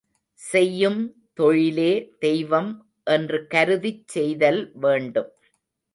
[0.41, 1.01] செய்யும்
[1.33, 1.91] தொழிலே
[2.19, 2.71] தெய்வம்
[3.07, 5.31] என்று கருதிச் செய்தல் வேண்டும்.